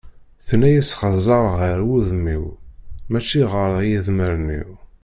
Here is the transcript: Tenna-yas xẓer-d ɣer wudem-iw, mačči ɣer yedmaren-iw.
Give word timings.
Tenna-yas 0.47 0.91
xẓer-d 0.99 1.27
ɣer 1.59 1.79
wudem-iw, 1.87 2.45
mačči 3.11 3.43
ɣer 3.53 3.71
yedmaren-iw. 3.91 4.69